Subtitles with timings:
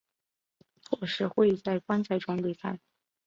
[0.89, 2.79] 或是会在棺材中离开。